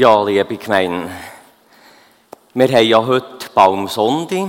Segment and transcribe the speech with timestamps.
[0.00, 1.10] Ja, liebe Gemeinde,
[2.54, 4.48] wir haben ja heute Palmsonntag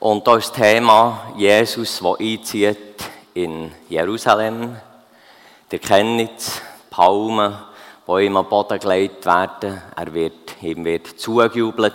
[0.00, 4.76] und da ist das Thema Jesus, der einzieht in Jerusalem.
[5.70, 7.54] Ihr kennt es, Palmen,
[8.08, 9.82] die ihm am Boden gelegt werden.
[9.94, 11.94] Er wird, ihm wird zugejubelt.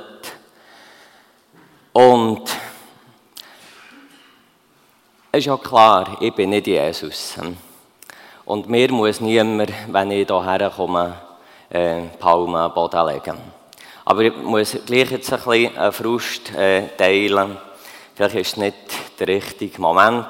[1.94, 2.44] Und
[5.32, 7.40] es ist ja klar, ich bin nicht Jesus.
[8.46, 11.29] Und mir muss niemand, wenn ich hierher komme,
[11.70, 13.38] äh, Palmen Boden legen.
[14.06, 17.58] Aber ich muss gleich jetzt ein bisschen Frust äh, teilen.
[18.16, 20.26] Vielleicht ist es nicht der richtige Moment.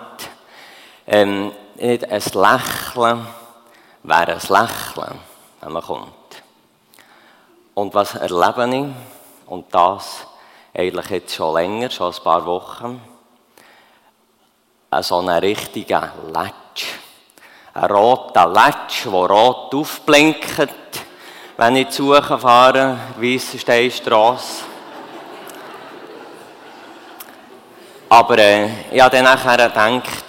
[1.07, 3.27] Ähm, nicht ein Lächeln
[4.03, 5.19] wäre ein Lächeln,
[5.61, 6.09] wenn man kommt.
[7.73, 9.49] Und was erlebe ich?
[9.49, 10.27] Und das
[10.73, 13.01] eigentlich jetzt schon länger, schon ein paar Wochen.
[15.01, 16.87] So einen richtigen Letsch.
[17.73, 20.57] Ein roter Letsch, der rot aufblinkt
[21.59, 24.63] wenn ich zu fahre, Weissensteinstrasse.
[28.07, 30.23] Aber äh, ich habe dann nachher gedacht,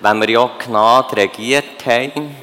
[0.00, 2.34] wenn wir ja Gnade regiert haben,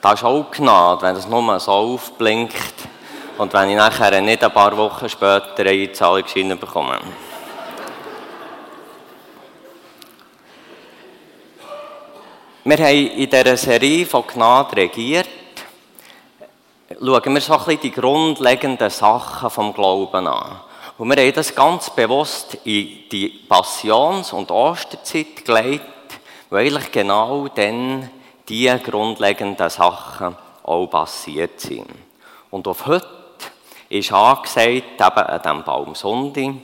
[0.00, 2.74] das ist auch Gnade, wenn es nur so aufblinkt
[3.36, 7.00] und wenn ich nachher nicht ein paar Wochen später eine Zahlungsschein bekomme.
[12.62, 15.41] Wir haben in dieser Serie von Gnade regiert
[16.98, 20.60] schauen wir so ein bisschen die grundlegenden Sachen vom Glauben an.
[20.98, 25.84] Und wir haben das ganz bewusst in die Passions- und Osterzeit gelegt,
[26.50, 28.10] weil eigentlich genau dann
[28.48, 31.88] die grundlegenden Sachen auch passiert sind.
[32.50, 33.08] Und auf heute
[33.88, 36.54] ist angesagt, eben an diesem Baumsonntag,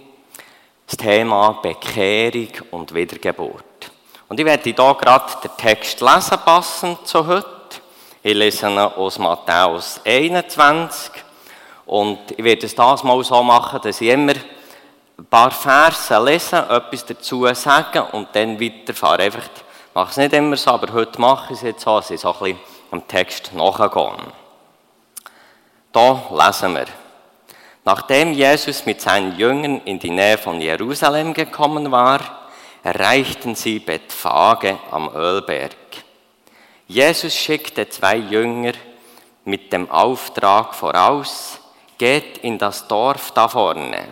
[0.86, 3.64] das Thema Bekehrung und Wiedergeburt.
[4.28, 7.57] Und ich werde hier gerade den Text lesen, passend zu heute.
[8.20, 11.12] Ich lese aus Matthäus 21
[11.86, 14.32] und ich werde es das mal so machen, dass ich immer
[15.16, 19.28] ein paar Verse lese, etwas dazu sagen und dann weiterfahre.
[19.28, 19.34] Ich
[19.94, 22.32] mache es nicht immer so, aber heute mache ich es jetzt so, dass ich so
[22.32, 22.58] ein bisschen
[22.90, 24.12] am Text nachgehe.
[25.92, 26.86] Da lesen wir.
[27.84, 32.20] Nachdem Jesus mit seinen Jüngern in die Nähe von Jerusalem gekommen war,
[32.82, 35.76] erreichten sie Bethphage am Ölberg.
[36.88, 38.72] Jesus schickte zwei Jünger
[39.44, 41.60] mit dem Auftrag voraus,
[41.98, 44.08] geht in das Dorf da vorne.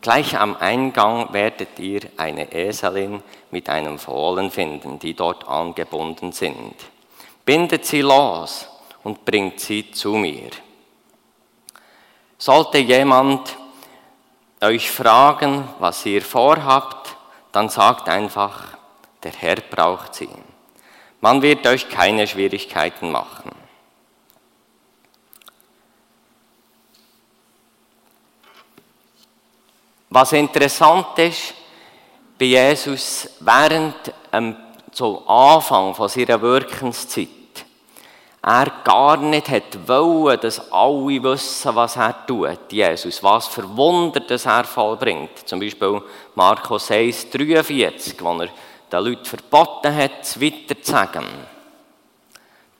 [0.00, 3.20] Gleich am Eingang werdet ihr eine Eselin
[3.50, 6.76] mit einem Fohlen finden, die dort angebunden sind.
[7.44, 8.68] Bindet sie los
[9.02, 10.50] und bringt sie zu mir.
[12.38, 13.56] Sollte jemand
[14.60, 17.16] euch fragen, was ihr vorhabt,
[17.50, 18.62] dann sagt einfach,
[19.24, 20.28] der Herr braucht sie.
[21.24, 23.50] Man wird euch keine Schwierigkeiten machen.
[30.10, 31.54] Was interessant ist,
[32.38, 33.94] bei Jesus während
[34.34, 34.54] ähm,
[34.92, 37.28] zum Anfang von seiner Wirkenszeit,
[38.42, 44.20] er gar nicht hat wollen, dass alle wissen, was er tut, Jesus, was für Wunder
[44.20, 45.48] das er vollbringt.
[45.48, 46.02] Zum Beispiel
[46.34, 48.50] Markus 1, 43, wo er
[48.90, 51.26] den Leuten verboten hat, es weiterzusagen.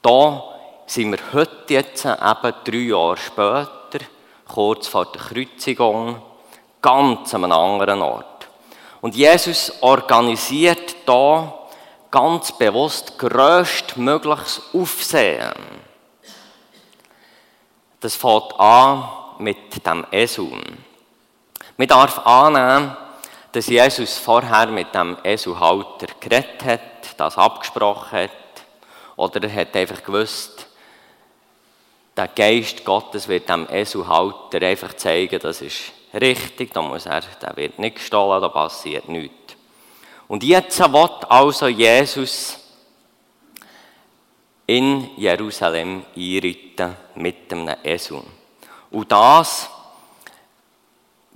[0.01, 0.43] Da
[0.85, 4.05] sind wir heute jetzt eben drei Jahre später,
[4.47, 6.21] kurz vor der Kreuzigung,
[6.81, 8.47] ganz an einem anderen Ort.
[9.01, 11.53] Und Jesus organisiert da
[12.11, 15.53] ganz bewusst größtmögliches Aufsehen.
[17.99, 20.61] Das fängt an mit dem Esun.
[21.77, 22.95] Man darf annehmen,
[23.55, 26.81] dass Jesus vorher mit dem Esuhalter geredet hat,
[27.15, 28.31] das abgesprochen hat,
[29.15, 30.67] oder er hat einfach gewusst,
[32.17, 37.55] der Geist Gottes wird dem Esuhalter einfach zeigen, das ist richtig, da muss er, der
[37.55, 39.55] wird nicht gestohlen, da passiert nichts.
[40.27, 42.57] Und jetzt wird also Jesus
[44.67, 48.21] in Jerusalem einreiten mit dem Esu.
[48.91, 49.69] Und das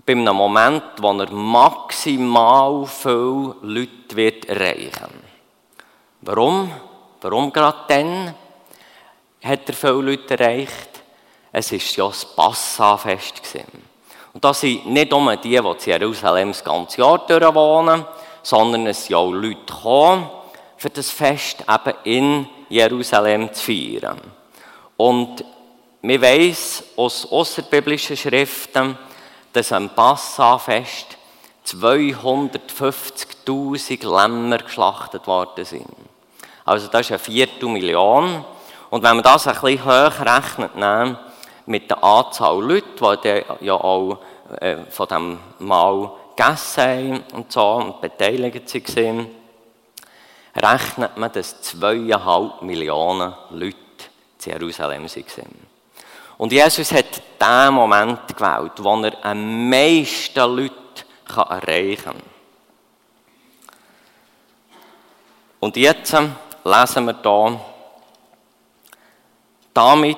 [0.10, 5.22] bei einem Moment, wo er maximal viele Leute wird erreichen
[6.22, 6.72] Warum?
[7.22, 8.34] Warum gerade dann
[9.44, 11.04] hat er viele Leute erreicht?
[11.52, 13.40] Es war ja das Passafest.
[14.34, 18.04] Und das sind nicht nur die, die in Jerusalem das ganze Jahr wohnen,
[18.42, 20.28] sondern es sind auch Leute gekommen,
[20.76, 24.20] für das Fest eben in Jerusalem zu feiern.
[24.98, 25.46] Und
[26.02, 28.98] wir wissen aus außerbiblischen Schriften,
[29.60, 31.18] dass am Passafest
[31.66, 35.86] 250.000 Lämmer geschlachtet worden sind.
[36.64, 38.46] Also das ist eine Viertelmillion.
[38.90, 40.72] Und wenn man das ein bisschen hoch rechnet,
[41.66, 44.20] mit der Anzahl Leute, die ja auch
[44.62, 49.28] äh, von diesem Mahl gegessen haben und so und beteiligt waren,
[50.56, 53.76] rechnet man, dass zweieinhalb Millionen Leute
[54.46, 55.69] in Jerusalem waren.
[56.40, 61.06] Und Jesus hat den Moment gewählt, wo er am meisten Leute
[61.36, 62.16] erreichen kann.
[65.60, 66.16] Und jetzt
[66.64, 67.60] lesen wir hier,
[69.74, 70.18] damit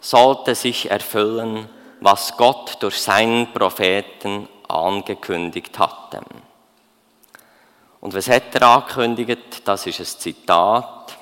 [0.00, 1.70] sollte sich erfüllen,
[2.00, 6.20] was Gott durch seinen Propheten angekündigt hatte.
[8.02, 9.66] Und was hat er angekündigt?
[9.66, 11.16] Das ist ein Zitat.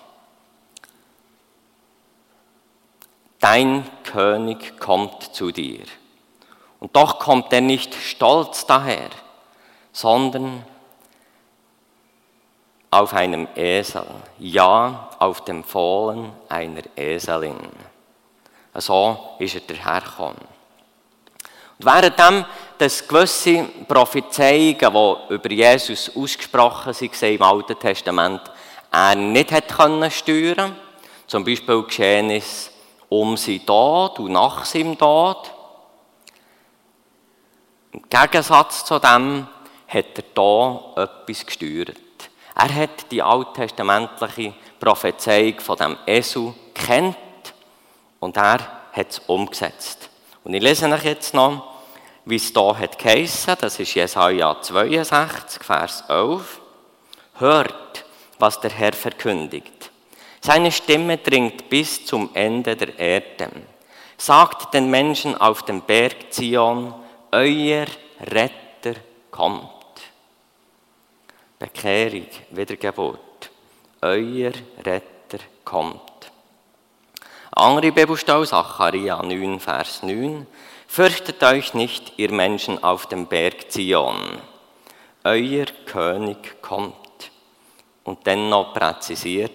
[3.43, 5.83] Dein König kommt zu dir.
[6.79, 9.11] Und doch kommt er nicht stolz daher,
[9.91, 10.65] sondern
[12.93, 14.07] auf einem Esel,
[14.39, 17.57] ja, auf dem Fohlen einer Eselin.
[18.75, 20.37] So ist er dahergekommen.
[21.81, 22.45] Und währenddem,
[22.79, 24.79] dass gewisse Prophezeiungen,
[25.29, 28.43] die über Jesus ausgesprochen waren im Alten Testament,
[28.93, 30.77] er nicht hat können steuern
[31.27, 32.72] zum Beispiel Geschehnis
[33.13, 35.53] um sein Tod und nach seinem Tod.
[37.93, 39.47] Im Gegensatz zu dem
[39.87, 41.99] hat er hier etwas gesteuert.
[42.55, 47.17] Er hat die alttestamentliche Prophezeiung von dem Esel kennt
[48.19, 48.61] und er
[48.93, 50.09] hat es umgesetzt.
[50.43, 51.65] Und ich lese euch jetzt noch,
[52.25, 53.57] wie es hier hat geheissen.
[53.61, 56.61] Das ist Jesaja 62, Vers 11.
[57.35, 58.05] Hört,
[58.39, 59.92] was der Herr verkündigt.
[60.45, 63.49] Seine Stimme dringt bis zum Ende der Erde.
[64.17, 66.93] Sagt den Menschen auf dem Berg Zion,
[67.31, 67.87] euer
[68.21, 69.01] Retter
[69.31, 69.71] kommt.
[71.61, 73.21] Bekehrung, Wiedergeburt.
[74.01, 74.51] Euer
[74.85, 76.01] Retter kommt.
[77.53, 80.45] Andere Bibelstelle, Zacharia 9, Vers 9.
[80.89, 84.41] Fürchtet euch nicht, ihr Menschen auf dem Berg Zion.
[85.23, 86.97] Euer König kommt.
[88.03, 89.53] Und dann noch präzisiert,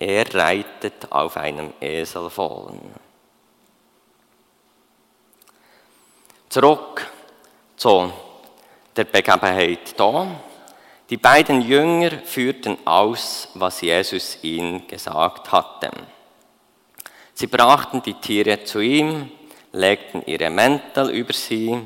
[0.00, 2.80] er reitet auf einem Eselfohlen.
[6.48, 7.10] Zurück
[7.76, 8.12] zu
[8.96, 10.40] der Begebenheit hier.
[11.10, 15.90] Die beiden Jünger führten aus, was Jesus ihnen gesagt hatte.
[17.34, 19.30] Sie brachten die Tiere zu ihm,
[19.72, 21.80] legten ihre Mäntel über sie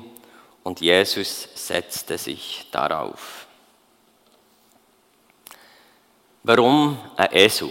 [0.64, 3.46] und Jesus setzte sich darauf.
[6.42, 7.70] Warum ein Esel?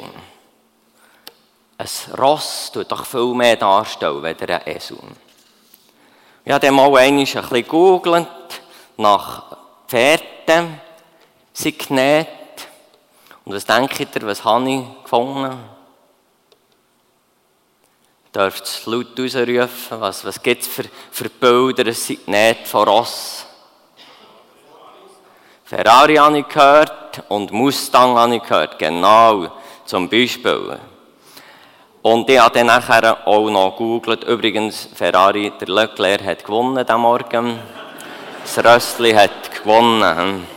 [1.81, 4.99] Ein Ross tut doch viel mehr darstellen, als ein Esel.
[6.45, 8.27] Ich habe dann mal einmal ein bisschen gegoogelt
[8.97, 9.57] nach
[9.87, 10.79] Pferden,
[11.51, 12.27] sie genäht.
[13.45, 15.57] Und was denkt ihr, was habe ich gefunden?
[18.35, 20.01] Dürft es laut rausrufen?
[20.01, 21.87] Was, was gibt es für, für Bilder?
[21.87, 23.47] Es sind genäht von Ross.
[25.63, 28.77] Ferrari habe ich gehört und Mustang habe ich gehört.
[28.77, 29.51] Genau,
[29.85, 30.79] zum Beispiel.
[32.03, 34.23] Und ich habe dann nachher auch noch gegoogelt.
[34.23, 37.59] Übrigens, Ferrari, der Leclerc hat gewonnen am Morgen.
[38.43, 40.47] Das Röstli hat gewonnen.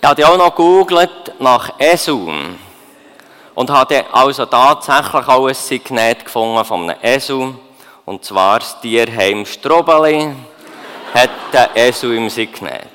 [0.00, 2.32] Ich habe auch noch gegoogelt nach Esel.
[3.56, 7.54] Und habe also tatsächlich auch ein Signet gefunden von einem Esel.
[8.04, 10.32] Und zwar das Tierheim Strobeli
[11.12, 12.86] hat den Esel im Signet.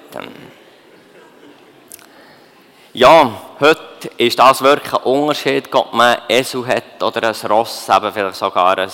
[2.94, 8.13] Ja, heute ist das wirklich ein Unterschied, ob man Esel hat oder ein Ross, eben
[8.13, 8.91] vielleicht sogar ein,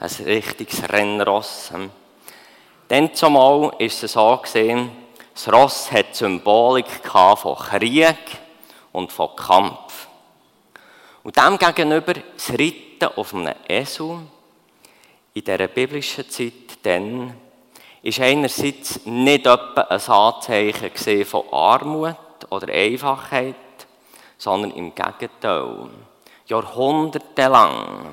[0.00, 1.72] ein richtiges Rennross.
[2.88, 4.90] Dann zumal ist es so gesehen,
[5.34, 8.16] das Ross hat Symbolik von Krieg
[8.92, 10.08] und von Kampf.
[11.22, 14.18] Und dem gegenüber das Reiten auf einem Esel
[15.34, 17.34] in dieser biblischen Zeit dann
[18.02, 22.16] ist einerseits nicht etwa ein Anzeichen von Armut,
[22.50, 23.54] oder Einfachheit,
[24.42, 25.88] sondern im Gegenteil.
[26.46, 28.12] Jahrhundertelang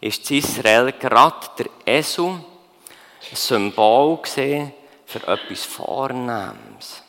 [0.00, 7.02] ist Israel gerade der Esel ein Symbol für etwas Vornehmes.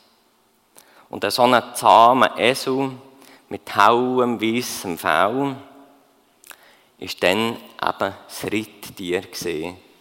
[1.09, 2.91] Und so ein zahmer Esel
[3.47, 5.55] mit hellem, weißem Fell
[6.97, 7.59] ist dann eben
[8.27, 9.23] das Reittier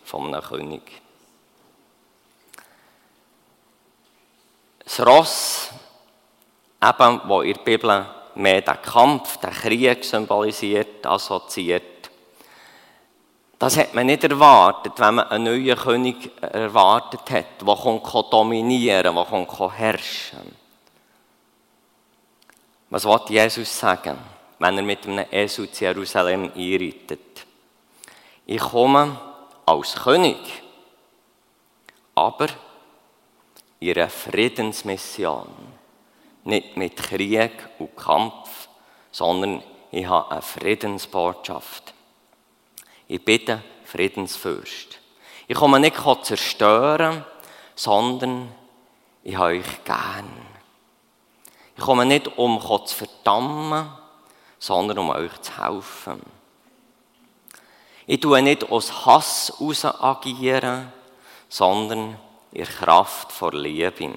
[0.03, 0.83] von einem König.
[4.83, 5.71] Das Ross
[6.83, 12.11] eben, wo in der Bibel mehr den Kampf, den Krieg symbolisiert, assoziiert.
[13.59, 19.47] Das hat man nicht erwartet, wenn man einen neuen König erwartet hat, der dominieren kann,
[19.59, 20.57] der herrschen kann.
[22.91, 24.19] Was wollte Jesus sagen,
[24.59, 27.47] wenn er mit einem Esel zu Jerusalem einreitet?
[28.45, 29.19] Ich komme
[29.65, 30.37] als König,
[32.15, 32.47] aber
[33.81, 35.49] in einer Friedensmission.
[36.47, 38.69] Nicht mit Krieg und Kampf,
[39.11, 41.93] sondern ich habe eine Friedensbotschaft.
[43.09, 45.01] Ich bitte Friedensfürst.
[45.49, 47.25] Ich komme nicht zu zerstören,
[47.75, 48.53] sondern
[49.25, 50.31] ich habe euch gern.
[51.77, 53.91] Ich komme nicht, um zu verdammen,
[54.61, 56.23] sondern um euch zu helfen.
[58.07, 60.93] Ich tue nicht aus Hass heraus agieren,
[61.49, 62.17] sondern
[62.53, 64.15] in Kraft vor Liebe.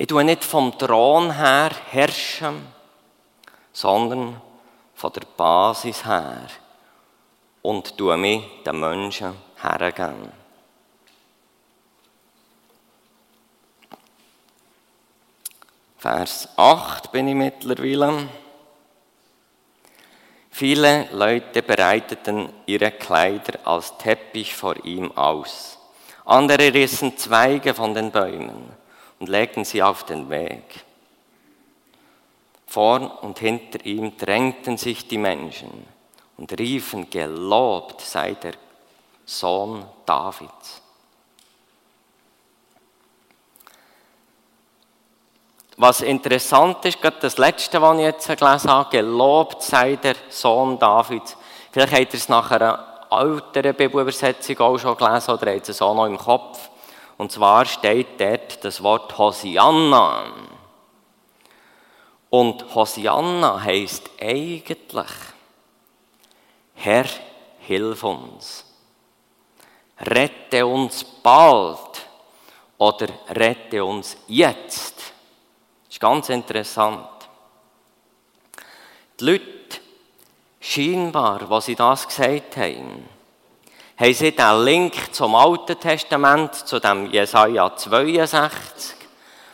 [0.00, 2.66] Ich tue nicht vom Thron her herrschen,
[3.70, 4.40] sondern
[4.94, 6.46] von der Basis her
[7.60, 10.32] und tue mich den Menschen hergeben.
[15.98, 18.26] Vers 8 bin ich mittlerweile.
[20.50, 25.78] Viele Leute bereiteten ihre Kleider als Teppich vor ihm aus.
[26.24, 28.79] Andere rissen Zweige von den Bäumen
[29.20, 30.84] und legten sie auf den Weg.
[32.66, 35.86] Vor und hinter ihm drängten sich die Menschen
[36.36, 38.54] und riefen, gelobt sei der
[39.26, 40.80] Sohn Davids.
[45.76, 50.78] Was interessant ist, gerade das letzte, was ich jetzt gelesen habe, gelobt sei der Sohn
[50.78, 51.36] Davids.
[51.72, 55.94] Vielleicht habt ihr es nach einer älteren Bibelübersetzung auch schon gelesen oder habt es auch
[55.94, 56.69] noch im Kopf.
[57.20, 60.32] Und zwar steht dort das Wort Hosianna.
[62.30, 65.10] Und Hosianna heißt eigentlich
[66.72, 67.04] Herr,
[67.58, 68.64] hilf uns.
[69.98, 72.06] Rette uns bald
[72.78, 74.96] oder rette uns jetzt.
[74.96, 77.06] Das ist ganz interessant.
[79.20, 79.80] Die Leute,
[80.58, 83.19] scheinbar, was sie das gesagt haben,
[84.00, 88.96] haben sie den Link zum Alten Testament, zu dem Jesaja 62,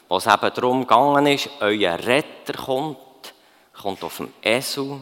[0.09, 2.97] wo es eben darum gegangen ist, euer Retter kommt,
[3.83, 5.01] kommt auf dem Esel.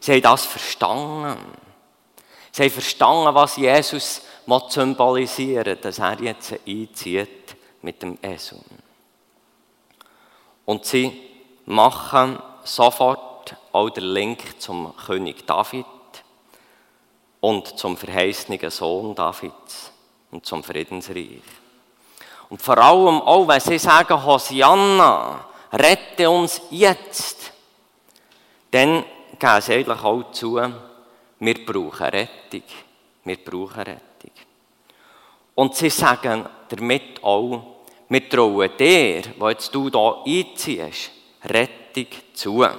[0.00, 1.36] Sie haben das verstanden.
[2.50, 4.22] Sie haben verstanden, was Jesus
[4.68, 8.60] symbolisieren dass er jetzt einzieht mit dem Esel.
[10.64, 11.20] Und sie
[11.66, 15.84] machen sofort auch den Link zum König David
[17.40, 19.92] und zum verheißenen Sohn Davids
[20.30, 21.42] und zum Friedensreich.
[22.48, 27.52] Und vor allem auch, wenn sie sagen, Hosianna, rette uns jetzt,
[28.70, 29.04] dann
[29.38, 30.60] geben sie eigentlich auch zu,
[31.40, 32.62] wir brauchen Rettung.
[33.24, 34.32] Wir brauchen Rettung.
[35.54, 37.62] Und sie sagen damit auch,
[38.08, 41.10] wir trauen dir, wo jetzt du hier einziehst,
[41.44, 42.62] Rettung zu.
[42.62, 42.74] Und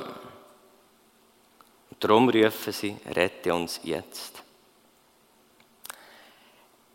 [1.99, 4.38] darum rufen sie, rette uns jetzt.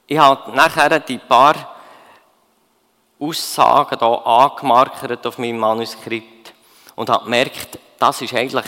[0.07, 1.77] Ich habe nachher die paar
[3.19, 6.53] Aussagen hier angemarkert auf meinem Manuskript
[6.95, 8.67] und habe gemerkt, das ist eigentlich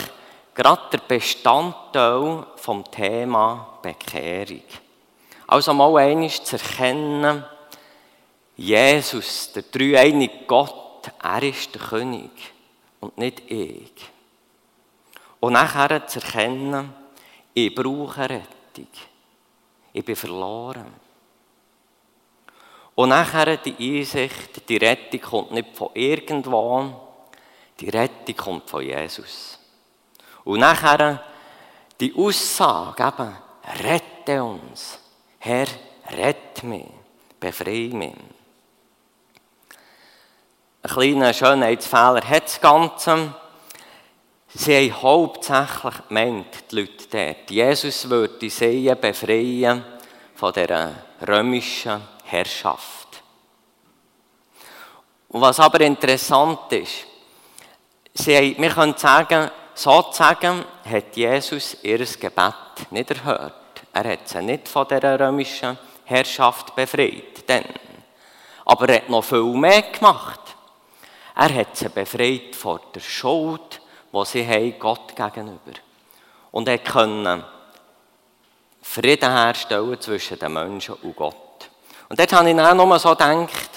[0.55, 4.63] gerade der Bestandteil vom Thema Bekehrung.
[5.47, 7.45] Also mal einmal zu erkennen,
[8.57, 12.31] Jesus, der dreieinige Gott, er ist der König
[13.01, 13.93] und nicht ich.
[15.41, 16.93] Und nachher zu erkennen,
[17.53, 18.89] ich brauche Rettung.
[19.93, 21.06] Ich bin verloren.
[22.97, 26.93] Und nachher die Einsicht, die Rettung kommt nicht von irgendwo,
[27.79, 29.59] die Rettung kommt von Jesus.
[30.45, 31.23] Und nachher
[32.01, 33.37] die Aussage eben,
[33.85, 34.99] rette uns.
[35.39, 35.67] Herr,
[36.11, 36.87] rette mich,
[37.39, 38.15] befreie mich.
[40.83, 43.35] Ein kleiner Schönheitsfehler hat das Ganze.
[44.55, 49.85] Sie haben hauptsächlich gemeint, die Leute dort, Jesus würde sie befreien
[50.35, 50.95] von dieser
[51.29, 53.23] römischen Herrschaft.
[55.29, 57.07] Und was aber interessant ist,
[58.15, 62.55] sie haben, wir können sagen, sozusagen hat Jesus ihr Gebet
[62.91, 63.55] nicht erhört.
[63.93, 67.49] Er hat sie nicht von dieser römischen Herrschaft befreit.
[67.49, 67.65] Denn.
[68.65, 70.41] Aber er hat noch viel mehr gemacht.
[71.35, 73.81] Er hat sie befreit vor der Schuld,
[74.13, 75.79] die sie haben Gott gegenüber.
[76.51, 77.45] Und er konnte
[78.81, 81.46] Frieden herstellen zwischen den Menschen und Gott.
[82.09, 83.71] Und dort habe ich auch nur so gedacht,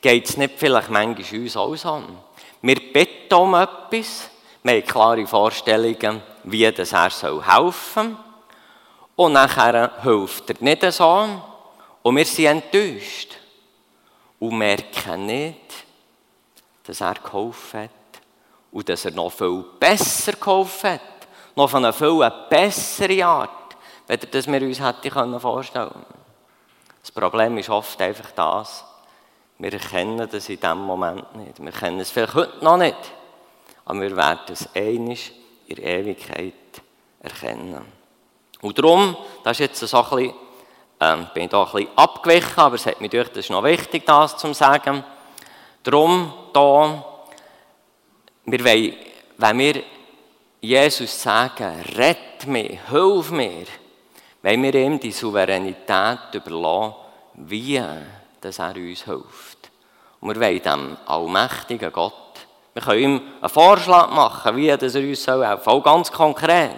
[0.00, 2.18] geht es nicht vielleicht manchmal uns so an?
[2.62, 4.28] Wir beten um etwas,
[4.62, 8.16] wir haben klare Vorstellungen, wie das er soll helfen soll.
[9.16, 11.28] Und nachher hilft er nicht so.
[12.02, 13.36] Und wir sind enttäuscht.
[14.38, 15.84] Und merken nicht,
[16.86, 17.90] dass er geholfen hat
[18.72, 21.00] und dass er noch viel besser geholfen hat,
[21.54, 26.19] noch auf eine viel bessere Art, das wir uns hätten vorstellen können.
[27.00, 28.84] Das Problem ist oft einfach das,
[29.58, 31.62] wir erkennen das in diesem Moment nicht.
[31.62, 32.96] Wir kennen es vielleicht heute noch nicht,
[33.84, 35.32] aber wir werden es einisch
[35.66, 36.54] in der Ewigkeit
[37.20, 37.84] erkennen.
[38.62, 40.34] Und darum, das ist jetzt so ein bisschen,
[41.00, 43.64] ähm, bin ich da ein bisschen abgewichen, aber es hat mir gedacht, das ist noch
[43.64, 45.04] wichtig, das zu sagen.
[45.82, 47.04] Darum, da,
[48.44, 48.94] wir wollen,
[49.38, 49.82] wenn wir
[50.60, 53.66] Jesus sagen, rett mich, hilf mir,
[54.42, 56.94] wenn wir ihm die Souveränität überlassen,
[57.34, 57.82] wie
[58.40, 59.70] dass er uns hilft.
[60.20, 62.14] Und wir wollen dem allmächtigen Gott,
[62.72, 66.70] wir können ihm einen Vorschlag machen, wie dass er uns helfen soll, auch ganz konkret.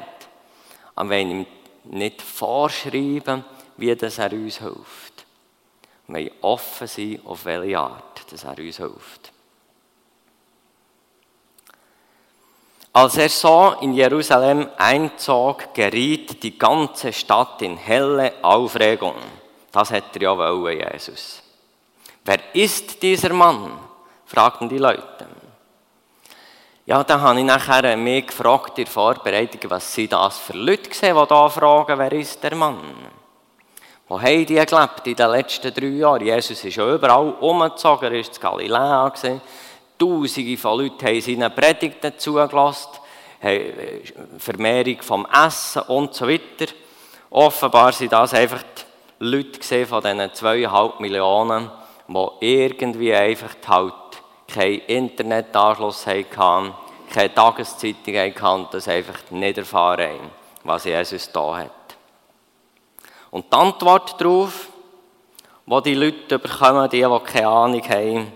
[0.94, 1.46] Aber wir wollen ihm
[1.84, 3.44] nicht vorschreiben,
[3.76, 5.26] wie dass er uns hilft.
[6.06, 9.31] Wir wollen offen sein, auf welche Art dass er uns hilft.
[12.94, 19.14] Als er so in Jerusalem einzog, geriet die ganze Stadt in helle Aufregung.
[19.70, 21.42] Das hätte er ja wollen, Jesus.
[22.24, 23.78] Wer ist dieser Mann?
[24.26, 25.26] fragten die Leute.
[26.84, 30.90] Ja, dann habe ich nachher mich gefragt in der Vorbereitung, was sind das für Leute
[30.90, 32.80] gesehen, die da fragen, wer ist der Mann?
[34.08, 36.26] Wo haben die gelebt in den letzten drei Jahren?
[36.26, 39.12] Jesus ist ja überall umgezogen, er war in Galiläa.
[40.02, 42.90] Tausende von Leuten haben seinen Predigten zugelassen,
[44.38, 46.72] Vermehrung vom Essen und so weiter.
[47.30, 48.62] Offenbar sind das einfach
[49.20, 51.70] die Leute von diesen zweieinhalb Millionen,
[52.08, 53.94] die irgendwie einfach halt
[54.48, 56.74] keinen Internetanschluss hatten,
[57.12, 60.30] keine Tageszeitung hatten das einfach nicht erfahren haben,
[60.64, 61.70] was Jesus da hat.
[63.30, 64.68] Und die Antwort darauf,
[65.66, 68.32] die die Leute bekommen, die, die keine Ahnung haben,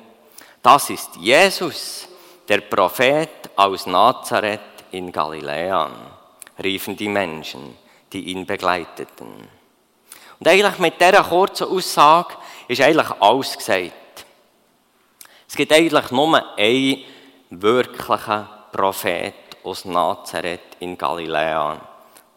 [0.66, 2.08] das ist Jesus,
[2.48, 4.58] der Prophet aus Nazareth
[4.90, 5.88] in Galiläa,
[6.60, 7.76] riefen die Menschen,
[8.12, 9.48] die ihn begleiteten.
[10.40, 12.34] Und eigentlich mit dieser kurzen Aussage
[12.66, 14.26] ist eigentlich alles gesagt.
[15.48, 17.04] Es gibt eigentlich nur einen
[17.50, 21.80] wirklichen Prophet aus Nazareth in Galiläa,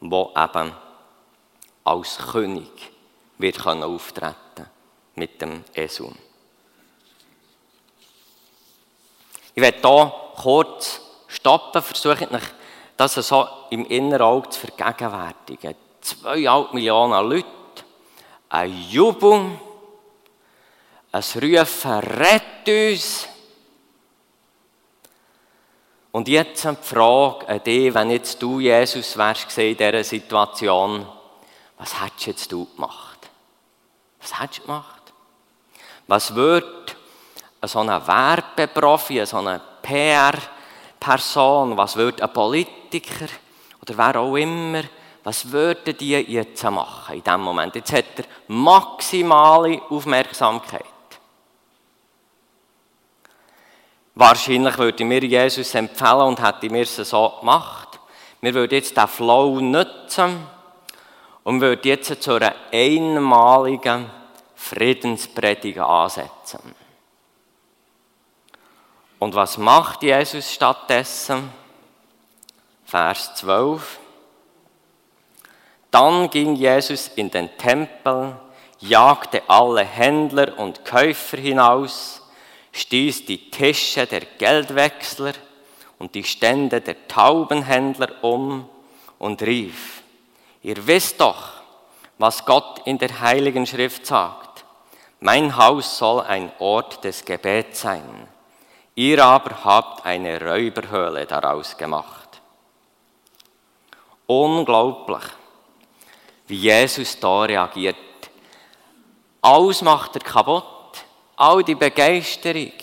[0.02, 0.72] der eben
[1.84, 2.92] als König
[3.40, 4.68] wird auftreten
[5.16, 6.16] mit dem Esum.
[9.60, 12.42] Ich werde hier kurz stoppen, versuche ich
[12.96, 15.76] das so im inneren Auge zu vergegenwärtigen.
[16.00, 17.46] Zweieinhalb Millionen Leute,
[18.48, 19.60] ein Jubel,
[21.12, 23.28] ein Rufen, rett uns.
[26.14, 31.06] Und jetzt die Frage an dich, wenn jetzt du Jesus wärst in dieser Situation,
[31.78, 33.30] was hättest jetzt du gemacht?
[34.22, 35.14] Was hättest du gemacht?
[36.08, 36.79] Was würde
[37.68, 43.28] so ein Werbeprofi, so eine PR-Person, was würde ein Politiker
[43.82, 44.84] oder wer auch immer,
[45.24, 47.76] was würden die jetzt machen in diesem Moment?
[47.76, 50.86] Jetzt hat er maximale Aufmerksamkeit.
[54.16, 58.00] Wahrscheinlich würde mir Jesus empfehlen und hätte mir es so gemacht.
[58.42, 60.46] Wir würden jetzt den Flow nutzen
[61.44, 64.10] und würden jetzt zu einer einmaligen
[64.56, 66.79] Friedenspredigt ansetzen.
[69.20, 71.52] Und was macht Jesus stattdessen?
[72.86, 74.00] Vers 12.
[75.92, 78.36] Dann ging Jesus in den Tempel,
[78.80, 82.22] jagte alle Händler und Käufer hinaus,
[82.72, 85.34] stieß die Tische der Geldwechsler
[85.98, 88.70] und die Stände der Taubenhändler um
[89.18, 90.04] und rief,
[90.64, 91.54] ihr wisst doch,
[92.18, 94.64] was Gott in der heiligen Schrift sagt.
[95.20, 98.28] Mein Haus soll ein Ort des Gebets sein.
[99.00, 102.42] Ihr aber habt eine Räuberhöhle daraus gemacht.
[104.28, 105.24] Unglaublich,
[106.48, 107.96] wie Jesus da reagiert.
[109.42, 111.06] Alles macht er kaputt,
[111.38, 112.74] all die Begeisterung.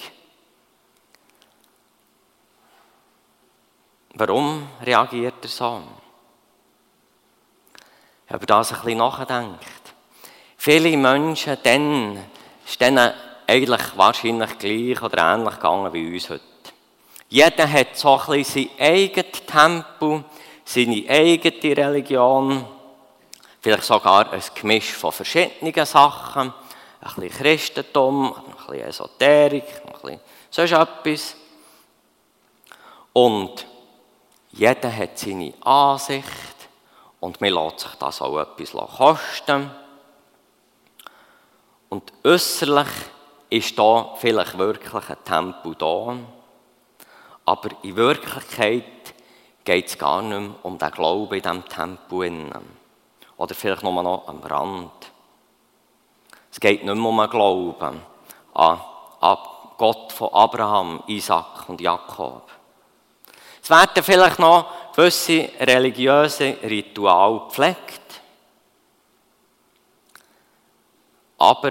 [4.14, 5.82] Warum reagiert er so?
[8.26, 9.94] Ich habe das ein bisschen nachgedacht.
[10.56, 12.24] Viele Menschen, dann
[12.64, 13.12] ist denen
[13.46, 16.42] eigentlich wahrscheinlich gleich oder ähnlich gegangen wie uns heute.
[17.28, 20.24] Jeder hat so ein bisschen sein eigenes Tempo,
[20.64, 22.64] seine eigene Religion,
[23.60, 26.52] vielleicht sogar ein Gemisch von verschiedenen Sachen,
[27.00, 31.36] ein bisschen Christentum, ein bisschen Esoterik, ein bisschen sonst etwas.
[33.12, 33.66] Und
[34.52, 36.26] jeder hat seine Ansicht
[37.20, 39.70] und man lässt sich das auch etwas kosten.
[41.88, 42.88] Und äußerlich
[43.50, 46.16] ist da vielleicht wirklich ein Tempo da,
[47.44, 48.84] aber in Wirklichkeit
[49.64, 52.50] geht es gar nicht mehr um den Glauben in diesem Tempel.
[53.36, 54.92] Oder vielleicht nur noch am Rand.
[56.50, 58.00] Es geht nicht mehr um den Glauben
[58.54, 58.80] an,
[59.20, 59.38] an
[59.76, 62.48] Gott von Abraham, Isaac und Jakob.
[63.62, 68.20] Es werden vielleicht noch gewisse religiöse Rituale gepflegt.
[71.38, 71.70] Aber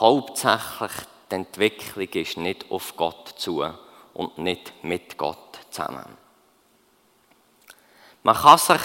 [0.00, 0.92] hauptsächlich
[1.30, 3.64] die Entwicklung ist nicht auf Gott zu
[4.12, 6.16] und nicht mit Gott zusammen.
[8.22, 8.80] Man kann sich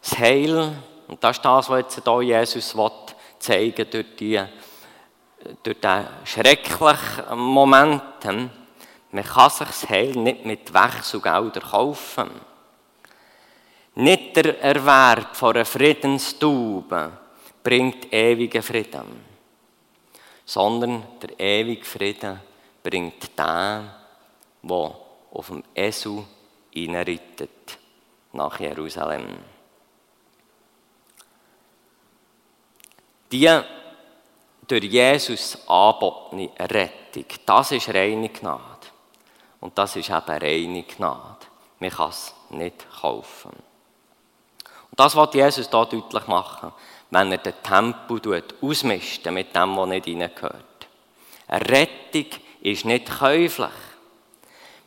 [0.00, 0.76] das Heil,
[1.08, 2.74] und das ist das, was jetzt hier Jesus
[3.38, 4.42] zeigen durch, die,
[5.62, 8.02] durch diesen schrecklichen Moment,
[9.12, 12.30] man kann sich das Heil nicht mit Wechselgeldern kaufen.
[13.94, 17.12] Nicht der Erwerb von einer Friedenstaube
[17.62, 19.31] bringt ewigen Frieden,
[20.52, 22.38] sondern der ewige Frieden
[22.82, 23.90] bringt den,
[24.62, 24.96] der
[25.32, 26.24] auf dem Esel
[26.70, 27.78] hineinreitet
[28.34, 29.38] nach Jerusalem.
[33.30, 33.60] Die
[34.68, 38.60] durch Jesus angebotene Rettung, das ist reine Gnade.
[39.58, 41.46] Und das ist eben reine Gnade.
[41.78, 43.52] Man kann es nicht kaufen.
[44.90, 46.72] Und das wird Jesus hier deutlich machen,
[47.12, 50.88] wenn er den Tempel ausmischt mit dem, was nicht hineingehört.
[51.46, 52.26] Rettung
[52.62, 53.68] ist nicht käuflich.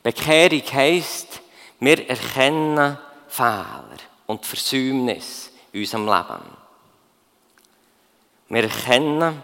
[0.02, 1.42] Bekehrung heisst,
[1.80, 6.58] wir erkennen Fehler und Versäumnis in unserem Leben.
[8.50, 9.44] Wir erkennen,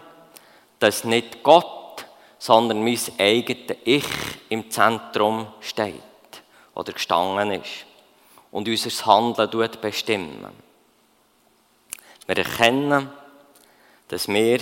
[0.80, 2.04] dass nicht Gott,
[2.38, 4.04] sondern mein eigenes Ich
[4.48, 5.94] im Zentrum steht
[6.74, 7.86] oder gestanden ist
[8.50, 10.71] und unser Handeln bestimmen.
[12.26, 13.10] Wir erkennen,
[14.08, 14.60] dass wir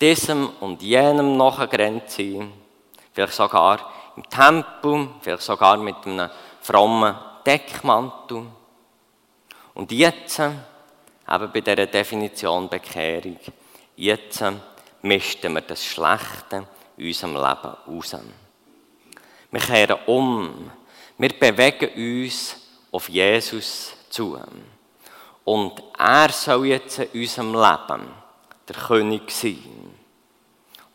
[0.00, 2.52] diesem und jenem nachgerannt sind,
[3.12, 8.46] vielleicht sogar im Tempel, vielleicht sogar mit einem frommen Deckmantel.
[9.74, 13.38] Und jetzt, eben bei dieser Definition Bekehrung,
[13.96, 14.42] jetzt
[15.02, 18.16] misten wir das Schlechte in unserem Leben raus.
[19.50, 20.70] Wir kehren um.
[21.18, 22.56] Wir bewegen uns
[22.92, 24.38] auf Jesus zu.
[25.44, 28.08] Und er soll jetzt in unserem Leben
[28.68, 29.94] der König sein.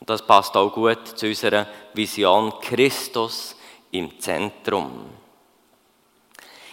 [0.00, 3.56] Und das passt auch gut zu unserer Vision Christus
[3.90, 5.10] im Zentrum.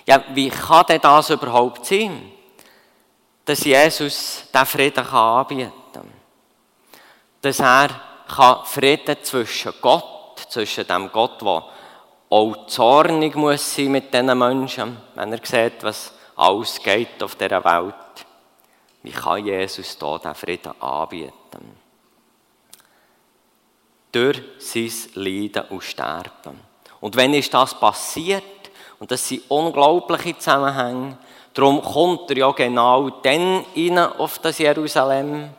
[0.05, 2.31] Ja, wie kann denn das überhaupt sein,
[3.45, 6.11] dass Jesus diesen Frieden anbieten kann?
[7.41, 7.89] Dass er
[8.65, 11.63] Frieden zwischen Gott, zwischen dem Gott, der
[12.29, 17.63] auch zornig muss sein mit diesen Menschen, wenn er sieht, was alles geht auf dieser
[17.63, 17.95] Welt.
[19.03, 21.77] Wie kann Jesus da diesen Frieden anbieten?
[24.11, 26.59] Durch sein Leiden und Sterben.
[27.01, 28.43] Und wenn ist das passiert,
[28.99, 31.17] und das sind unglaubliche Zusammenhänge,
[31.53, 35.49] darum kommt er ja genau dann rein auf das Jerusalem,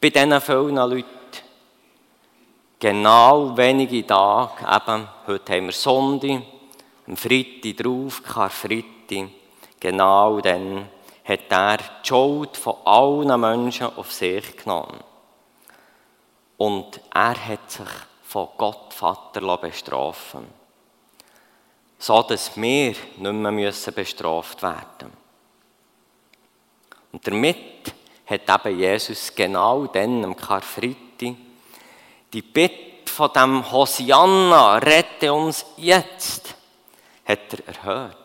[0.00, 1.06] bei diesen vielen Leuten.
[2.80, 6.42] Genau wenige Tage, eben, heute haben wir Sonntag,
[7.06, 9.28] am Freitag drauf, Karfreitag,
[9.82, 10.88] genau dann
[11.24, 15.02] hat er die Schuld von allen Menschen auf sich genommen.
[16.56, 17.88] Und er hat sich
[18.22, 20.62] von Gott Vater bestrafen
[21.98, 25.12] so dass wir nicht mehr müssen bestraft werden
[27.12, 27.94] Und damit
[28.26, 31.36] hat eben Jesus genau dann am Karfreitag
[32.32, 36.54] die Bitte von dem Hosianna, rette uns jetzt,
[37.24, 38.21] hat er erhört.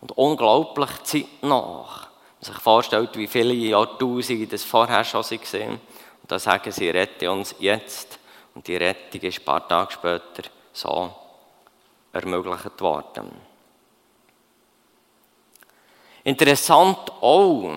[0.00, 2.08] Und unglaublich zeitnach.
[2.08, 5.70] Wenn man sich vorstellt, wie viele Jahrtausende das vorher schon waren.
[5.70, 8.18] Und da sagen sie, rette uns jetzt.
[8.54, 11.12] Und die Rettung ist ein paar Tage später so
[12.12, 13.30] ermöglicht worden.
[16.24, 17.76] Interessant auch,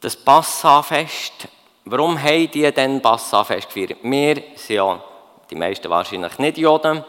[0.00, 1.48] das Passafest
[1.86, 3.98] Warum haben die denn Passafest gefeiert?
[4.02, 5.04] Wir sind ja,
[5.50, 7.04] die meisten wahrscheinlich nicht Juden,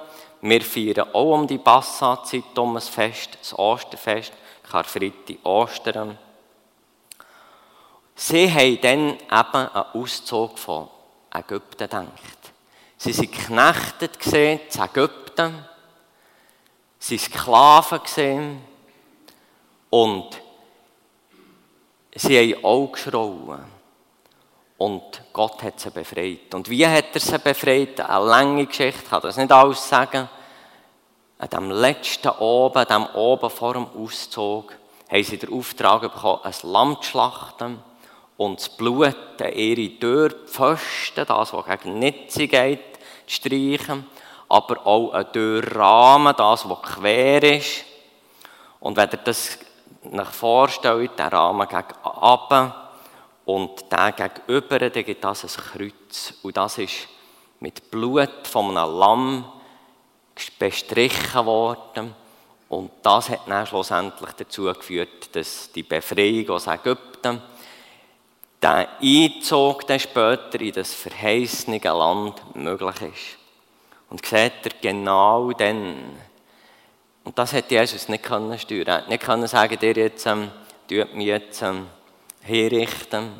[0.47, 4.31] wir feiern auch um die Passazeit um ein Fest, das Osterfest,
[4.69, 6.17] Karfreitag, Ostern.
[8.13, 10.87] Sie haben dann eben einen Auszug von
[11.33, 12.53] Ägypten gedacht.
[12.97, 15.65] Sie waren geknechtet zu Ägypten,
[16.99, 18.61] sie waren Sklaven gesehen
[19.89, 20.41] und
[22.13, 23.74] sie haben auch geschrauen.
[24.77, 26.53] Und Gott hat sie befreit.
[26.53, 27.99] Und wie hat er sie befreit?
[28.01, 30.29] Eine lange Geschichte, ich kann das nicht alles sagen.
[31.37, 34.73] An dem letzten Oben, dem Oben vor dem Auszug,
[35.09, 37.79] haben sie den Auftrag bekommen, ein Lamm zu schlachten
[38.37, 42.81] und das Blut an ihre Türpfosten, das, was gegen Nitze geht,
[43.27, 44.05] zu streichen.
[44.49, 47.85] aber auch ein Türrahmen, das, was quer ist.
[48.79, 49.57] Und wenn ihr das
[50.11, 52.84] euch vorstellt, der Rahmen gegen runter
[53.45, 56.33] und der gegenüber, dann gibt das ein Kreuz.
[56.41, 57.07] Und das ist
[57.59, 59.51] mit Blut von einem Lamm
[60.57, 62.15] bestrichen worden.
[62.67, 67.41] Und das hat dann schlussendlich dazu geführt, dass die Befreiung aus Ägypten,
[68.61, 73.37] der Einzug dann später in das verheißene Land möglich ist.
[74.09, 76.17] Und seht ihr genau dann,
[77.23, 78.87] und das hätte Jesus nicht können steuern.
[78.87, 80.49] Er hätte nicht können sagen, dir jetzt, ähm,
[80.87, 81.87] tut mich jetzt ähm,
[82.45, 83.31] herrichten.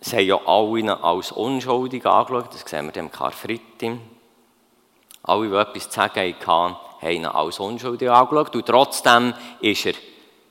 [0.00, 3.98] Sie haben ja alle als unschuldig angeschaut, das sehen wir dem Karfreitag.
[5.22, 8.54] Alle, die etwas zu sagen hatten, haben ihn als unschuldig angeschaut.
[8.54, 9.94] Und trotzdem ist er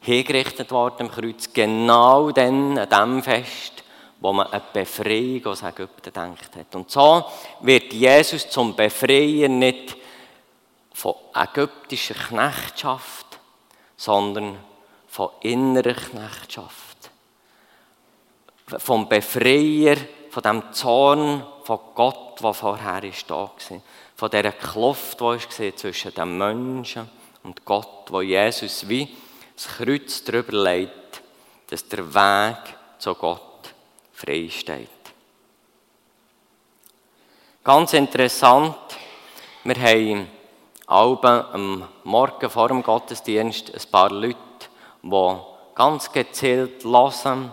[0.02, 3.84] hingerichtet worden am Kreuz, genau dann, an dem Fest,
[4.20, 6.76] wo man eine Befreiung aus Ägypten gedacht hat.
[6.76, 7.26] Und so
[7.62, 9.96] wird Jesus zum Befreier nicht
[10.94, 13.40] von ägyptischer Knechtschaft,
[13.96, 14.58] sondern
[15.18, 17.10] von innerer Knechtschaft.
[18.68, 19.98] Vom Befreier,
[20.30, 23.52] von dem Zorn von Gott, der vorher da war.
[24.16, 27.10] Von dieser Kluft, die war zwischen den Menschen
[27.42, 29.10] und Gott, wo Jesus wie
[29.56, 31.24] das Kreuz darüber legt,
[31.72, 33.74] dass der Weg zu Gott
[34.14, 34.88] frei steht.
[37.64, 38.76] Ganz interessant,
[39.64, 40.28] wir haben
[40.86, 44.38] am Morgen vor dem Gottesdienst ein paar Leute,
[45.10, 45.38] die
[45.76, 47.52] ganz gezielt hören,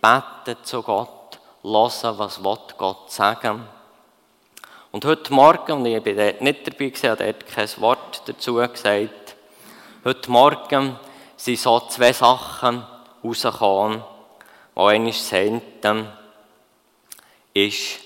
[0.00, 2.42] beten zu Gott, hören, was
[2.78, 3.66] Gott sagen
[4.92, 8.54] Und heute Morgen, und ich bin dort nicht dabei gewesen, habe dort kein Wort dazu
[8.54, 9.36] gesagt,
[10.04, 10.98] heute Morgen
[11.36, 12.84] sind so zwei Sachen
[13.22, 14.02] rausgekommen,
[14.74, 16.08] wo eines Senten
[17.54, 18.00] ist,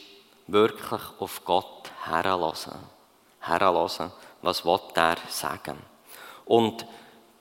[0.46, 2.74] wirklich auf Gott herlassen.
[3.40, 4.12] Herlassen
[4.44, 5.78] was will er sagen.
[6.44, 6.86] Und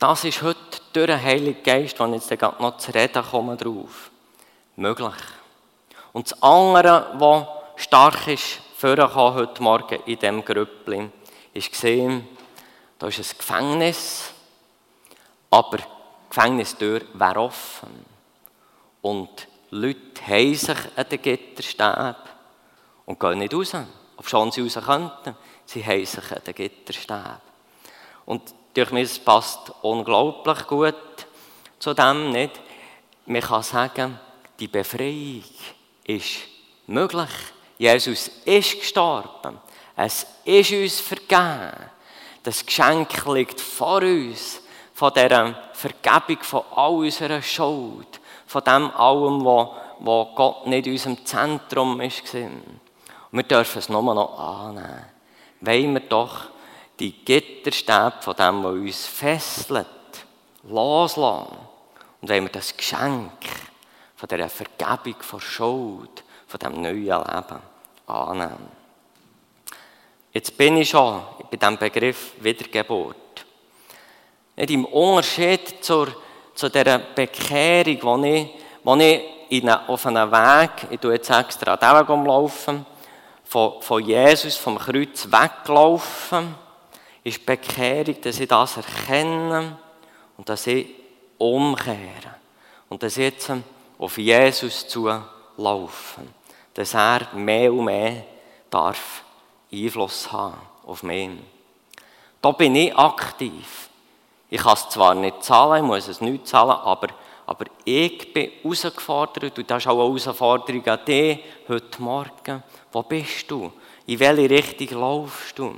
[0.04, 0.60] das ist heute
[0.92, 4.12] durch den Heiligen Geist, wenn ich jetzt noch zu reden komme drauf,
[4.76, 5.14] möglich.
[6.12, 11.10] Und das andere, was stark ist, vorgekommen heute Morgen in diesem Grüppli,
[11.54, 12.28] ist gesehen,
[13.00, 14.34] da ist ein Gefängnis,
[15.50, 15.84] aber die
[16.28, 18.06] Gefängnistür wäre offen.
[19.02, 22.16] Und Leute haben sich an den Gitterstäben
[23.06, 23.72] und gehen nicht raus,
[24.18, 25.38] obwohl sie raus könnten.
[25.66, 27.38] Sie haben sich an den Gitterstäben.
[28.26, 30.96] Und durch mich passt unglaublich gut
[31.80, 32.60] zu dem, nicht?
[33.26, 34.20] Man kann sagen,
[34.60, 35.44] die Befreiung
[36.06, 36.40] ist
[36.88, 37.30] möglich.
[37.78, 39.60] Jesus ist gestorben.
[39.96, 41.72] Es ist uns vergeben.
[42.44, 44.62] Das Geschenk liegt vor uns.
[44.94, 48.20] Von dieser Vergebung von all unserer Schuld.
[48.46, 52.06] Von dem allem, wo, wo Gott nicht in unserem Zentrum war.
[52.06, 52.72] Und
[53.32, 55.14] wir dürfen es nur noch annehmen
[55.66, 56.50] wollen wir doch
[57.00, 59.88] die Gitterstäbe von dem, was uns fesselt,
[60.64, 61.58] loslassen.
[62.22, 63.32] Und wollen wir das Geschenk
[64.16, 67.62] von dieser Vergebung von Schuld, von diesem neuen Leben
[68.08, 68.72] annehmen.
[70.32, 73.18] Jetzt bin ich schon bei diesem Begriff Wiedergeburt.
[74.56, 76.08] Nicht im Unterschied zur,
[76.56, 78.50] zu dieser Bekehrung, wo ich,
[78.84, 82.86] wo ich in auf einem Weg, ich tue jetzt extra an Weg umlaufen,
[83.44, 86.56] von, von Jesus, vom Kreuz weglaufen,
[87.24, 89.78] ist Bekehrung, dass ich das erkenne
[90.38, 90.88] und dass ich
[91.38, 92.36] umkehre.
[92.90, 93.52] Und dass ich jetzt
[93.98, 95.10] auf Jesus zu
[95.58, 96.34] laufen.
[96.74, 98.24] Dass er mehr und mehr
[98.70, 99.24] darf
[99.72, 101.30] Einfluss haben auf mich.
[102.42, 103.90] Da bin ich aktiv.
[104.50, 107.08] Ich kann es zwar nicht zahlen, ich muss es nicht zahlen, aber,
[107.46, 112.64] aber ich bin herausgefordert und das ist auch eine Herausforderung an dich heute Morgen.
[112.92, 113.72] Wo bist du?
[114.06, 115.76] In welche Richtung laufst du?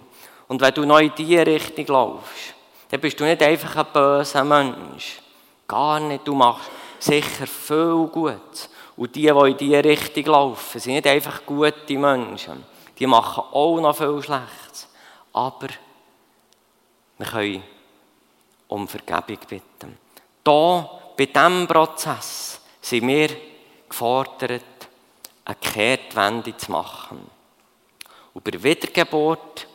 [0.47, 2.53] Und wenn du noch in diese Richtung laufst,
[2.89, 5.19] dann bist du nicht einfach ein böser Mensch.
[5.67, 6.27] Gar nicht.
[6.27, 8.69] Du machst sicher viel Gutes.
[8.95, 12.63] Und die, die in diese Richtung laufen, sind nicht einfach gute Menschen.
[12.97, 14.87] Die machen auch noch viel Schlechtes.
[15.33, 15.67] Aber
[17.17, 17.63] wir können
[18.67, 19.97] um Vergebung bitten.
[20.45, 23.29] Hier, bei diesem Prozess, sind wir
[23.89, 24.63] gefordert,
[25.43, 27.29] eine Kehrtwende zu machen.
[28.33, 29.67] Und bei der Wiedergeburt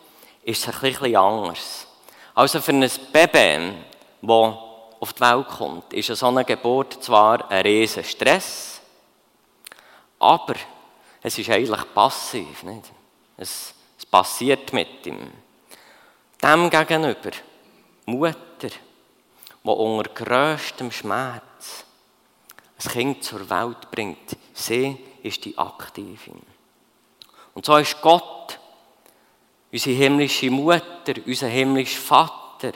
[0.51, 1.87] ist es ein bisschen anders.
[2.35, 3.73] Also für ein Baby,
[4.23, 4.55] das
[5.01, 8.81] auf die Welt kommt, ist so eine Geburt zwar ein riesen Stress,
[10.19, 10.55] aber
[11.23, 12.63] es ist eigentlich passiv.
[12.63, 12.93] Nicht?
[13.37, 15.31] Es, es passiert mit ihm.
[16.43, 17.31] Dem gegenüber,
[18.07, 18.69] Mutter,
[19.63, 21.85] die unter größtem Schmerz
[22.83, 26.41] ein Kind zur Welt bringt, sie ist die Aktivin.
[27.55, 28.60] Und so ist Gott
[29.73, 32.73] unsere himmlische Mutter, unser himmlischer Vater,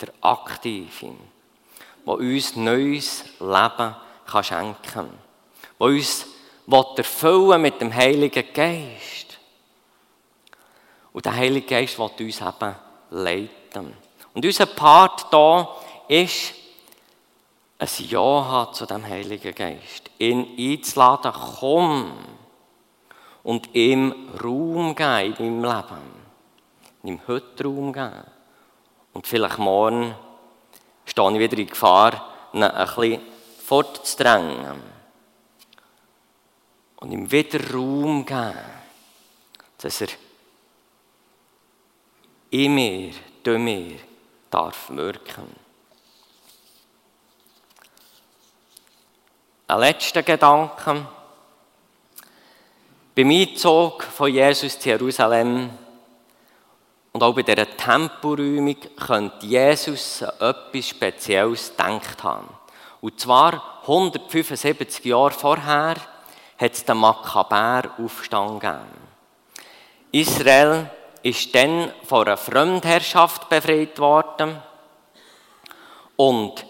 [0.00, 1.14] der Aktive,
[2.06, 5.10] der uns neues Leben kann schenken kann,
[5.78, 6.26] der uns
[6.96, 9.38] erfüllen mit dem Heiligen Geist.
[11.12, 12.74] Und der Heilige Geist will uns eben
[13.10, 13.94] leiten.
[14.34, 15.68] Und unser Part hier
[16.08, 16.54] ist,
[17.78, 20.10] ein Ja haben zu dem Heiligen Geist.
[20.18, 22.12] Ihn einzuladen, komm.
[23.48, 26.12] Und ihm Raum geben meinem Leben.
[27.02, 28.26] Ihm heute Raum geben.
[29.14, 30.14] Und vielleicht morgen
[31.06, 33.22] stehe ich wieder in Gefahr, ihn ein bisschen
[33.64, 34.82] fortzudrängen.
[36.96, 38.52] Und ihm wieder Raum geben,
[39.78, 40.08] dass er
[42.50, 43.98] in mir, durch mir,
[44.50, 45.56] darf wirken.
[49.68, 51.06] Ein letzter Gedanke.
[53.18, 55.70] Beim Einzug von Jesus zu Jerusalem
[57.12, 62.48] und auch bei dieser Temporäumung könnte Jesus etwas Spezielles gedacht haben.
[63.00, 65.96] Und zwar 175 Jahre vorher
[66.58, 69.08] hat es den Makkabär-Aufstand gegeben.
[70.12, 70.88] Israel
[71.24, 74.62] ist dann von einer Fremdherrschaft befreit worden.
[76.14, 76.64] Und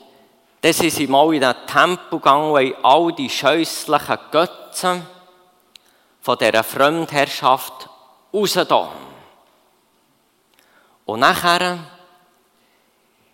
[0.62, 5.17] dann sind sie mal in den Tempel gegangen, wo all die scheußlichen Götzen
[6.28, 7.88] von dieser Fremdherrschaft
[8.34, 8.90] rausgetan.
[11.06, 11.78] Und nachher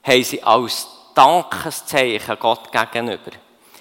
[0.05, 3.33] haben sie als Dankeszeichen Gott gegenüber,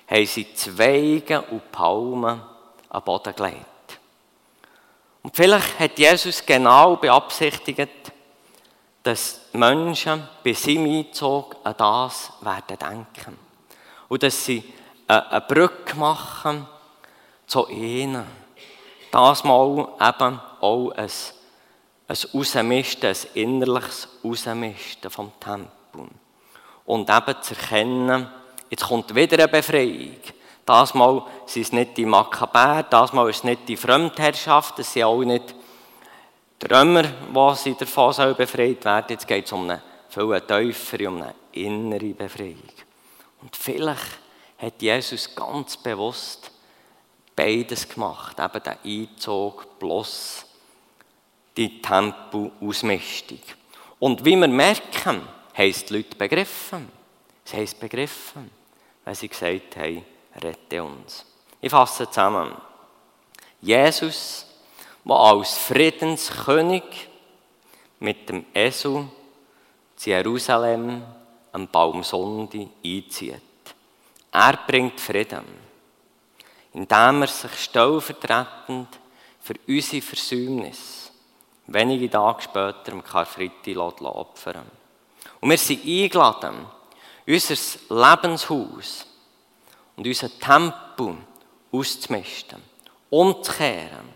[0.10, 2.42] haben sie Zweige und Palmen
[2.90, 4.00] am Boden gelegt.
[5.22, 8.12] Und vielleicht hat Jesus genau beabsichtigt,
[9.04, 13.38] dass Menschen bei seinem Einzug an das werden denken.
[14.10, 14.74] Und dass sie
[15.08, 16.68] eine Brücke machen
[17.46, 18.43] zu ihnen.
[19.14, 21.12] Das mal eben auch ein,
[22.08, 26.08] ein Rausmisten, ein innerliches Rausmisten vom Tempel.
[26.86, 28.28] Und eben zu erkennen,
[28.72, 30.18] jetzt kommt wieder eine Befreiung.
[30.66, 34.92] Das Mal sind es nicht die Makkabäer, das Mal ist es nicht die Fremdherrschaft, es
[34.92, 35.54] sind auch nicht
[36.60, 41.22] die Römer, die sie davon befreit werden Jetzt geht es um eine viel tiefere, um
[41.22, 42.58] eine innere Befreiung.
[43.44, 44.18] Und vielleicht
[44.58, 46.50] hat Jesus ganz bewusst
[47.36, 50.46] beides gemacht, eben den Einzug plus
[51.56, 53.40] die Tempelausmistung.
[54.00, 56.90] Und wie wir merken, haben die Leute begriffen.
[57.46, 58.50] Sie es begriffen,
[59.06, 60.06] weil sie gesagt haben,
[60.42, 61.26] rette uns.
[61.62, 62.54] Ich fasse zusammen.
[63.62, 64.46] Jesus,
[65.06, 66.84] der als Friedenskönig
[68.00, 69.08] mit dem Esel
[69.96, 71.04] zu Jerusalem
[71.52, 73.42] am Baumsonde einzieht.
[74.32, 75.46] Er bringt Frieden,
[76.74, 78.88] indem er sich stellvertretend
[79.40, 81.12] für unsere Versäumnis
[81.68, 84.66] wenige Tage später am Karfreitag opfern
[85.40, 86.66] Und wir sind eingeladen,
[87.26, 87.56] unser
[87.90, 89.06] Lebenshaus
[89.96, 91.16] und unser Tempo
[91.72, 92.62] auszumisten,
[93.10, 94.10] umzukehren,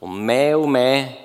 [0.00, 1.16] um mehr und mehr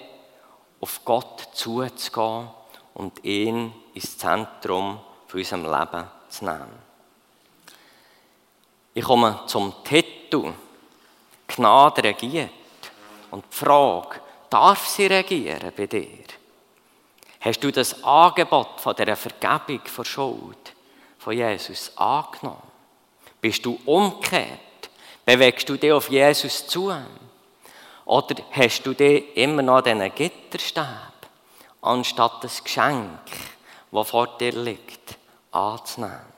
[0.80, 2.50] auf Gott zuzugehen
[2.94, 6.93] und ihn ins Zentrum von unserem Leben zu nehmen.
[8.94, 10.54] Ich komme zum Titel
[11.48, 12.50] Gnade regiert
[13.32, 16.26] und die Frage, darf sie regieren bei dir?
[17.42, 20.74] Hast du das Angebot von der Vergebung von Schuld
[21.18, 22.62] von Jesus angenommen?
[23.42, 24.60] Bist du umgekehrt?
[25.26, 26.94] Bewegst du dich auf Jesus zu?
[28.06, 31.28] Oder hast du dich immer noch an diesen Gitterstab,
[31.82, 33.20] anstatt das Geschenk,
[33.92, 35.18] das vor dir liegt,
[35.52, 36.33] anzunehmen?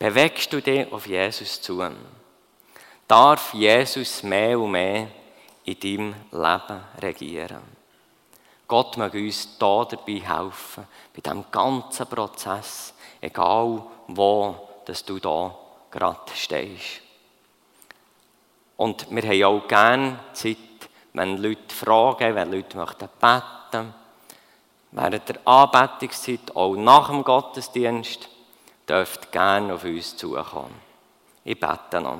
[0.00, 1.86] Bewegst du dich auf Jesus zu?
[3.06, 5.08] Darf Jesus mehr und mehr
[5.64, 7.60] in deinem Leben regieren?
[8.66, 15.54] Gott mag uns da dabei helfen, bei diesem ganzen Prozess, egal wo dass du da
[15.90, 17.02] gerade stehst.
[18.78, 20.56] Und wir haben auch gerne Zeit,
[21.12, 23.94] wenn Leute fragen, wenn Leute möchten beten,
[24.92, 28.29] während der Anbetungszeit, auch nach dem Gottesdienst,
[28.90, 30.74] dürft gerne auf uns zukommen.
[31.44, 32.18] Ich bete noch.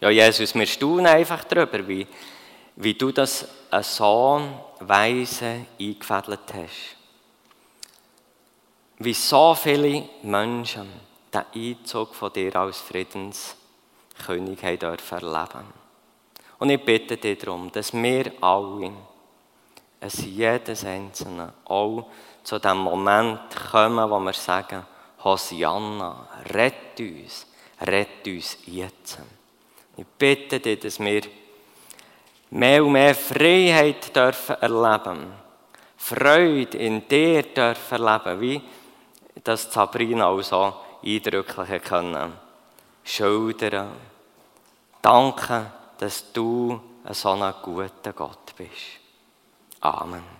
[0.00, 2.06] Ja, Jesus, wir staunen einfach darüber, wie,
[2.76, 3.48] wie du das
[3.80, 4.42] so
[4.80, 6.96] weise eingefädelt hast
[8.98, 10.88] wie so viele Menschen
[11.32, 15.86] den Einzug von dir als Friedenskönig haben dürfen erleben.
[16.58, 18.92] Und ich bitte dich darum, dass wir alle,
[20.00, 22.06] es jedes Einzelne, auch
[22.46, 23.40] zu dem Moment
[23.72, 24.84] kommen, wo wir sagen,
[25.24, 27.44] Hosianna, rett uns,
[27.80, 29.18] rett uns jetzt.
[29.96, 31.22] Ich bitte dich, dass wir
[32.50, 35.32] mehr und mehr Freiheit dürfen erleben.
[35.96, 38.62] Freude in dir dürfen erleben, wie
[39.42, 40.72] das Sabrina auch so
[41.04, 42.32] eindrücklich können.
[43.02, 43.90] Schildern.
[45.02, 49.00] Danke, dass du ein so ein guter Gott bist.
[49.80, 50.35] Amen.